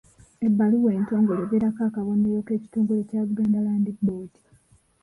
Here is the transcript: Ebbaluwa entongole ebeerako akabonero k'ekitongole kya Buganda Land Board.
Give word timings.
Ebbaluwa 0.47 0.89
entongole 0.97 1.41
ebeerako 1.45 1.81
akabonero 1.87 2.39
k'ekitongole 2.47 3.01
kya 3.09 3.21
Buganda 3.27 3.59
Land 3.65 3.87
Board. 4.05 4.31